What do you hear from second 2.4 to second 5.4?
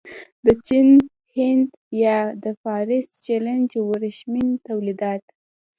د فارس خلیج ورېښمین تولیدات.